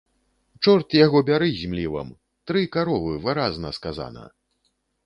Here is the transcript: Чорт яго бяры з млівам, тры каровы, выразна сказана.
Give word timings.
Чорт 0.63 0.95
яго 0.99 1.21
бяры 1.27 1.49
з 1.59 1.69
млівам, 1.75 2.09
тры 2.51 2.65
каровы, 2.79 3.13
выразна 3.29 3.77
сказана. 3.81 4.31